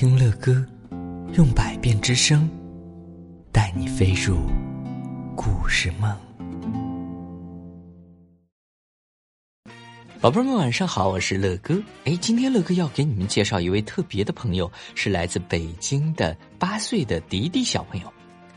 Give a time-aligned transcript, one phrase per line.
[0.00, 0.64] 听乐歌，
[1.36, 2.48] 用百变之声，
[3.50, 4.38] 带你飞入
[5.34, 6.16] 故事梦。
[10.20, 11.82] 宝贝们，晚上好，我是乐哥。
[12.04, 18.06] 哎，今天乐哥要给你们介绍一位特别的朋友，是来自北京的八岁的迪迪小朋友。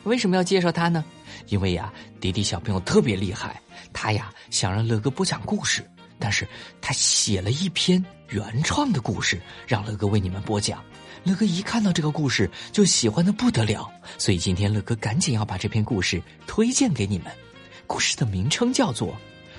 [0.04, 1.04] 为什么要介绍他呢？
[1.48, 3.60] 因为呀，迪迪小朋友特别厉害，
[3.92, 5.84] 他呀想让乐哥播讲故事，
[6.22, 6.48] 但是
[6.80, 10.82] 他写了一篇原创的故事，让乐哥为你们播讲。
[11.24, 17.32] 乐哥一看到这个故事就喜欢的不得了，所以今天乐哥赶紧要把这篇故事推荐给你们。
[17.86, 19.10] 故事的名称叫做《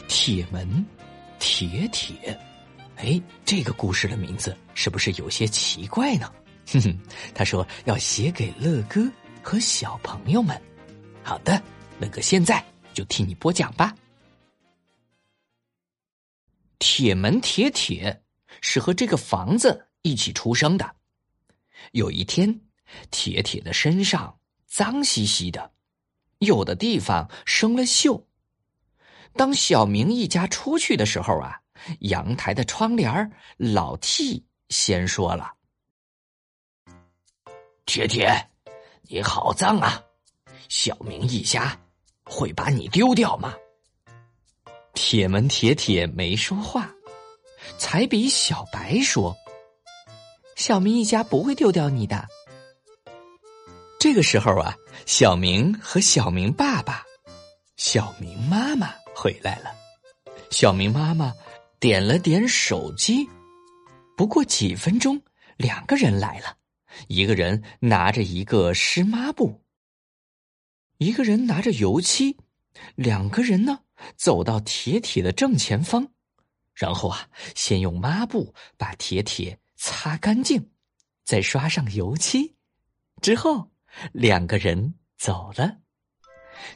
[0.08, 0.86] 铁门
[1.38, 2.16] 铁铁》。
[2.96, 6.32] 哎，这个故事的名字是不是有些奇怪呢？
[6.72, 6.98] 哼哼，
[7.34, 9.06] 他说要写给乐哥
[9.42, 10.60] 和小朋友们。
[11.22, 11.60] 好的，
[11.98, 13.94] 乐哥现在就替你播讲吧。
[16.82, 18.24] 铁门铁铁
[18.60, 20.96] 是和这个房子一起出生的。
[21.92, 22.60] 有一天，
[23.12, 25.70] 铁铁的身上脏兮兮的，
[26.38, 28.24] 有的地方生了锈。
[29.34, 31.60] 当小明一家出去的时候啊，
[32.00, 35.52] 阳台的窗帘老 T 先说了
[37.86, 38.50] ：“铁铁，
[39.02, 40.02] 你好脏啊！
[40.68, 41.78] 小明一家
[42.24, 43.54] 会把你丢掉吗？”
[45.04, 46.88] 铁门铁铁没说话，
[47.76, 49.36] 彩笔小白说。
[50.54, 52.24] 小明一家不会丢掉你的。
[53.98, 57.02] 这个时候啊，小明和小明爸爸、
[57.76, 59.72] 小明妈妈回来了。
[60.50, 61.34] 小明妈妈
[61.80, 63.28] 点了点手机，
[64.16, 65.20] 不过几分钟，
[65.56, 66.56] 两个人来了，
[67.08, 69.60] 一个人拿着一个湿抹布，
[70.98, 72.36] 一个人拿着油漆，
[72.94, 73.80] 两个人呢
[74.16, 76.08] 走到铁铁的正前方，
[76.74, 79.58] 然后啊，先用抹布把铁铁。
[79.84, 80.70] 擦干净，
[81.24, 82.54] 再刷上油漆，
[83.20, 83.68] 之后
[84.12, 85.78] 两个人走了。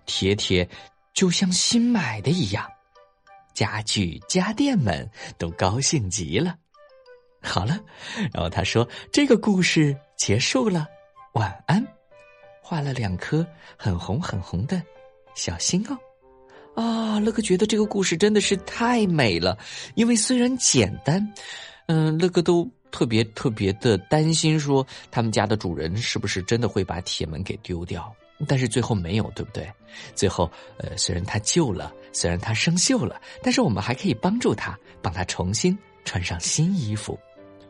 [0.07, 0.69] 铁铁
[1.15, 2.69] 就像新买的一样，
[3.55, 5.09] 家具家电们
[5.39, 6.59] 都高兴极了。
[7.41, 7.79] 好了，
[8.33, 10.89] 然后他说：“这个故事结束了，
[11.35, 11.87] 晚安。”
[12.61, 13.47] 画了两颗
[13.77, 14.83] 很红很红的
[15.37, 15.97] 小心哦。
[16.77, 19.59] 啊，乐哥觉得这个故事真的是太美了，
[19.97, 21.33] 因为虽然简单，
[21.87, 22.71] 嗯，乐哥都。
[22.93, 28.11] 特别特别的担心，说他们家的主人是不是真的会把铁门给丢掉？
[28.47, 29.71] 但是最后没有，对不对？
[30.15, 35.77] 最后，呃，虽然他旧了，虽然他生锈了，但是我们还可以帮助他，帮他重新
[36.07, 37.19] 穿上新衣服。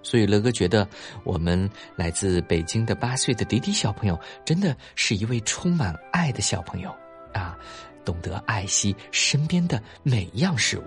[0.00, 0.86] 所以乐哥觉得，
[1.24, 6.94] 我们来自北京的八岁的迪迪小朋友，真的是一位充满爱的小朋友
[7.32, 7.58] 啊，
[8.06, 10.84] 懂得爱惜身边的每一样事物。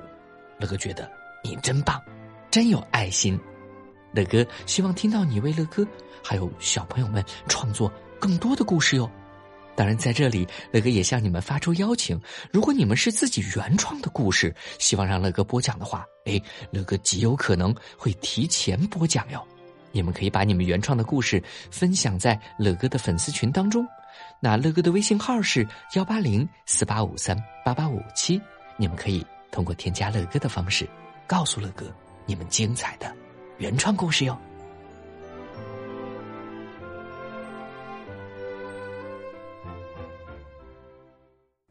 [0.57, 1.07] 乐哥觉得
[1.43, 2.01] 你真棒，
[2.49, 3.39] 真有爱心。
[4.11, 5.85] 乐哥希望听到你为乐哥
[6.23, 9.07] 还有小朋友们创作更多的故事哟。
[9.75, 12.19] 当然，在这里，乐哥也向你们发出邀请：
[12.51, 16.41] 如果你们是自己原创的故事，希望让乐哥播讲的话，哎，
[16.71, 19.41] 乐哥极有可能会提前播讲哟。
[19.91, 21.41] 你们可以把你们原创的故事
[21.71, 23.87] 分享在乐哥的粉丝群当中。
[24.39, 28.41] 那乐哥的微信号是幺八零四八五三八八五七，
[28.77, 30.87] 你们可以通过添加乐哥的方式，
[31.27, 31.85] 告诉乐哥
[32.25, 33.13] 你们精彩的。
[33.57, 34.37] 原创故事哟。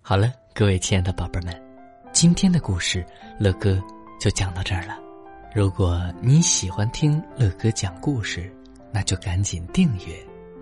[0.03, 1.63] 好了，各位亲爱的宝贝们，
[2.13, 3.07] 今天的故事
[3.39, 3.79] 乐哥
[4.19, 4.99] 就讲到这儿了。
[5.55, 8.51] 如果你喜欢听乐哥讲故事，
[8.93, 10.15] 那就赶紧订阅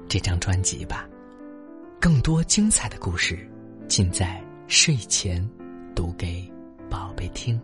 [0.08, 1.08] 这张专辑吧。
[2.06, 3.37] 更多精彩的故事，
[3.89, 5.44] 尽在睡前
[5.93, 6.49] 读给
[6.89, 7.61] 宝贝听。